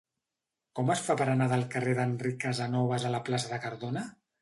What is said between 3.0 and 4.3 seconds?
a la plaça de Cardona?